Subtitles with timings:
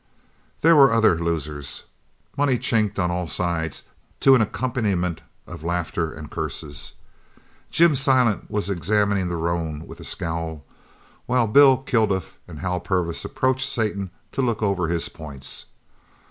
[0.61, 1.83] There were other losers.
[2.35, 3.83] Money chinked on all sides
[4.21, 6.93] to an accompaniment of laughter and curses.
[7.69, 10.65] Jim Silent was examining the roan with a scowl,
[11.27, 15.67] while Bill Kilduff and Hal Purvis approached Satan to look over his points.